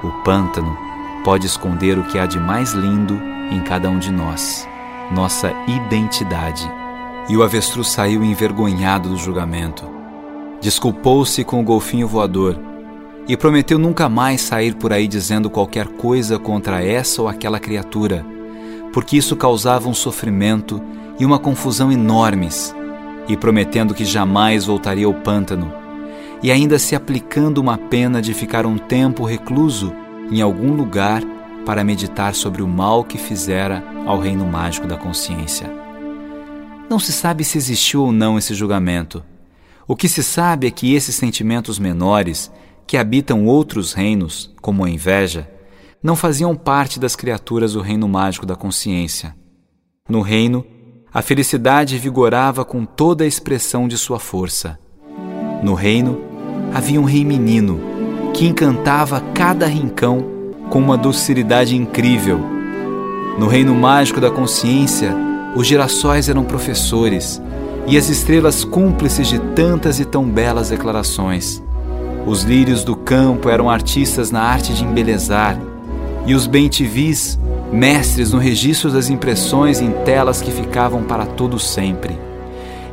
O 0.02 0.10
pântano 0.22 0.76
pode 1.24 1.46
esconder 1.46 1.98
o 1.98 2.04
que 2.04 2.18
há 2.18 2.26
de 2.26 2.38
mais 2.38 2.72
lindo 2.72 3.20
em 3.50 3.60
cada 3.60 3.90
um 3.90 3.98
de 3.98 4.12
nós, 4.12 4.66
nossa 5.10 5.52
identidade. 5.66 6.70
E 7.28 7.36
o 7.36 7.42
avestruz 7.42 7.88
saiu 7.88 8.24
envergonhado 8.24 9.10
do 9.10 9.16
julgamento. 9.16 9.84
Desculpou-se 10.60 11.44
com 11.44 11.60
o 11.60 11.64
golfinho 11.64 12.08
voador 12.08 12.67
e 13.28 13.36
prometeu 13.36 13.78
nunca 13.78 14.08
mais 14.08 14.40
sair 14.40 14.74
por 14.74 14.90
aí 14.90 15.06
dizendo 15.06 15.50
qualquer 15.50 15.86
coisa 15.86 16.38
contra 16.38 16.82
essa 16.82 17.20
ou 17.20 17.28
aquela 17.28 17.60
criatura, 17.60 18.24
porque 18.92 19.18
isso 19.18 19.36
causava 19.36 19.88
um 19.88 19.94
sofrimento 19.94 20.80
e 21.20 21.26
uma 21.26 21.38
confusão 21.38 21.92
enormes, 21.92 22.74
e 23.28 23.36
prometendo 23.36 23.92
que 23.92 24.04
jamais 24.04 24.64
voltaria 24.64 25.06
ao 25.06 25.12
pântano, 25.12 25.70
e 26.42 26.50
ainda 26.50 26.78
se 26.78 26.96
aplicando 26.96 27.58
uma 27.58 27.76
pena 27.76 28.22
de 28.22 28.32
ficar 28.32 28.64
um 28.64 28.78
tempo 28.78 29.24
recluso 29.24 29.92
em 30.30 30.40
algum 30.40 30.72
lugar 30.72 31.22
para 31.66 31.84
meditar 31.84 32.34
sobre 32.34 32.62
o 32.62 32.66
mal 32.66 33.04
que 33.04 33.18
fizera 33.18 33.84
ao 34.06 34.18
reino 34.18 34.46
mágico 34.46 34.86
da 34.86 34.96
consciência. 34.96 35.70
Não 36.88 36.98
se 36.98 37.12
sabe 37.12 37.44
se 37.44 37.58
existiu 37.58 38.04
ou 38.04 38.12
não 38.12 38.38
esse 38.38 38.54
julgamento. 38.54 39.22
O 39.86 39.94
que 39.94 40.08
se 40.08 40.22
sabe 40.22 40.66
é 40.66 40.70
que 40.70 40.94
esses 40.94 41.14
sentimentos 41.14 41.78
menores, 41.78 42.50
que 42.88 42.96
habitam 42.96 43.44
outros 43.44 43.92
reinos, 43.92 44.50
como 44.62 44.82
a 44.82 44.88
inveja, 44.88 45.46
não 46.02 46.16
faziam 46.16 46.56
parte 46.56 46.98
das 46.98 47.14
criaturas 47.14 47.74
do 47.74 47.82
reino 47.82 48.08
mágico 48.08 48.46
da 48.46 48.56
consciência. 48.56 49.36
No 50.08 50.22
reino, 50.22 50.64
a 51.12 51.20
felicidade 51.20 51.98
vigorava 51.98 52.64
com 52.64 52.86
toda 52.86 53.24
a 53.24 53.26
expressão 53.26 53.86
de 53.86 53.98
sua 53.98 54.18
força. 54.18 54.78
No 55.62 55.74
reino 55.74 56.18
havia 56.72 56.98
um 56.98 57.04
rei 57.04 57.26
menino 57.26 57.78
que 58.32 58.46
encantava 58.46 59.20
cada 59.34 59.66
rincão 59.66 60.24
com 60.70 60.78
uma 60.78 60.96
docilidade 60.96 61.76
incrível. 61.76 62.40
No 63.38 63.48
reino 63.48 63.74
mágico 63.74 64.18
da 64.18 64.30
consciência, 64.30 65.14
os 65.54 65.66
girassóis 65.66 66.30
eram 66.30 66.42
professores 66.42 67.38
e 67.86 67.98
as 67.98 68.08
estrelas 68.08 68.64
cúmplices 68.64 69.28
de 69.28 69.38
tantas 69.54 70.00
e 70.00 70.06
tão 70.06 70.24
belas 70.24 70.70
declarações. 70.70 71.62
Os 72.28 72.42
lírios 72.42 72.84
do 72.84 72.94
campo 72.94 73.48
eram 73.48 73.70
artistas 73.70 74.30
na 74.30 74.42
arte 74.42 74.74
de 74.74 74.84
embelezar, 74.84 75.58
e 76.26 76.34
os 76.34 76.46
bentivis 76.46 77.38
mestres 77.72 78.34
no 78.34 78.38
registro 78.38 78.90
das 78.90 79.08
impressões 79.08 79.80
em 79.80 79.90
telas 80.04 80.42
que 80.42 80.50
ficavam 80.50 81.04
para 81.04 81.24
todo 81.24 81.58
sempre. 81.58 82.18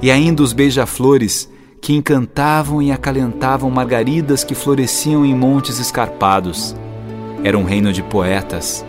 E 0.02 0.10
ainda 0.10 0.42
os 0.42 0.54
beija-flores, 0.54 1.50
que 1.82 1.92
encantavam 1.92 2.82
e 2.82 2.94
acalentavam 2.94 3.70
margaridas 3.70 4.46
que 4.46 4.56
floresciam 4.56 5.26
em 5.26 5.36
montes 5.36 5.80
escarpados. 5.80 6.74
Era 7.44 7.58
um 7.58 7.66
reino 7.66 7.92
de 7.92 8.02
poetas, 8.04 8.86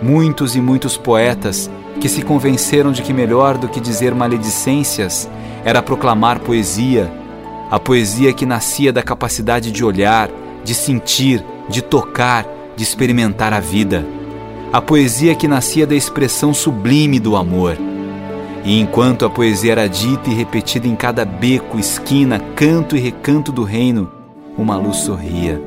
muitos 0.00 0.56
e 0.56 0.60
muitos 0.62 0.96
poetas 0.96 1.70
que 2.00 2.08
se 2.08 2.22
convenceram 2.22 2.92
de 2.92 3.02
que 3.02 3.12
melhor 3.12 3.58
do 3.58 3.68
que 3.68 3.78
dizer 3.78 4.14
maledicências 4.14 5.28
era 5.66 5.82
proclamar 5.82 6.40
poesia, 6.40 7.12
a 7.72 7.80
poesia 7.80 8.32
que 8.32 8.46
nascia 8.46 8.92
da 8.92 9.02
capacidade 9.02 9.72
de 9.72 9.84
olhar, 9.84 10.30
de 10.62 10.74
sentir, 10.74 11.44
de 11.68 11.82
tocar, 11.82 12.46
de 12.76 12.84
experimentar 12.84 13.52
a 13.52 13.58
vida 13.58 14.06
a 14.72 14.80
poesia 14.80 15.34
que 15.34 15.46
nascia 15.46 15.86
da 15.86 15.94
expressão 15.94 16.54
sublime 16.54 17.20
do 17.20 17.36
amor. 17.36 17.76
E 18.64 18.80
enquanto 18.80 19.26
a 19.26 19.30
poesia 19.30 19.72
era 19.72 19.86
dita 19.86 20.30
e 20.30 20.34
repetida 20.34 20.88
em 20.88 20.96
cada 20.96 21.26
beco, 21.26 21.78
esquina, 21.78 22.40
canto 22.56 22.96
e 22.96 23.00
recanto 23.00 23.52
do 23.52 23.64
reino, 23.64 24.10
uma 24.56 24.76
luz 24.76 24.98
sorria. 24.98 25.60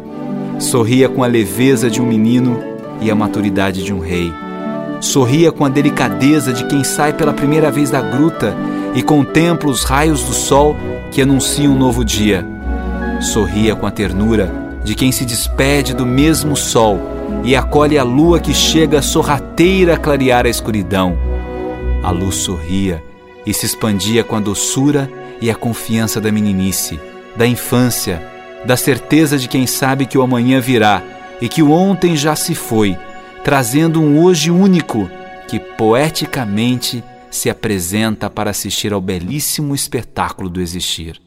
Sorria 0.58 1.08
com 1.08 1.24
a 1.24 1.28
leveza 1.28 1.88
de 1.88 2.02
um 2.02 2.06
menino 2.06 2.60
e 3.00 3.12
a 3.12 3.16
maturidade 3.16 3.84
de 3.84 3.94
um 3.94 4.00
rei. 4.00 4.34
Sorria 5.02 5.52
com 5.52 5.64
a 5.66 5.70
delicadeza 5.70 6.52
de 6.52 6.66
quem 6.66 6.84
sai 6.84 7.14
pela 7.14 7.34
primeira 7.34 7.70
vez 7.70 7.92
da 7.92 8.02
gruta 8.02 8.58
e 8.96 9.04
contempla 9.04 9.70
os 9.70 9.84
raios 9.84 10.24
do 10.24 10.34
sol 10.34 10.76
que 11.12 11.22
anunciam 11.22 11.74
um 11.74 11.78
novo 11.78 12.04
dia. 12.04 12.46
Sorria 13.22 13.76
com 13.76 13.86
a 13.86 13.92
ternura 13.92 14.52
de 14.84 14.96
quem 14.96 15.12
se 15.12 15.26
despede 15.26 15.94
do 15.94 16.06
mesmo 16.06 16.56
sol 16.56 17.00
e 17.44 17.56
acolhe 17.56 17.98
a 17.98 18.04
lua 18.04 18.40
que 18.40 18.54
chega 18.54 19.02
sorrateira 19.02 19.96
a 19.96 19.98
clarear 19.98 20.46
a 20.46 20.50
escuridão. 20.50 21.18
A 22.02 22.12
luz 22.12 22.36
sorria 22.36 23.04
e 23.46 23.54
se 23.54 23.66
expandia 23.66 24.24
com 24.24 24.36
a 24.36 24.40
doçura 24.40 25.12
e 25.42 25.50
a 25.50 25.56
confiança 25.56 26.22
da 26.22 26.32
meninice, 26.32 27.00
da 27.36 27.46
infância, 27.46 28.22
da 28.66 28.78
certeza 28.78 29.38
de 29.38 29.48
quem 29.48 29.68
sabe 29.68 30.06
que 30.06 30.18
o 30.18 30.22
amanhã 30.22 30.60
virá 30.60 31.04
e 31.42 31.50
que 31.50 31.62
o 31.62 31.72
ontem 31.72 32.16
já 32.16 32.36
se 32.36 32.56
foi, 32.56 32.98
trazendo 33.44 34.02
um 34.02 34.24
hoje 34.24 34.50
único 34.50 35.10
que 35.48 35.60
poeticamente 35.60 37.04
se 37.36 37.50
apresenta 37.50 38.30
para 38.30 38.52
assistir 38.52 38.94
ao 38.94 39.02
belíssimo 39.02 39.76
espetáculo 39.76 40.50
do 40.50 40.62
existir. 40.62 41.25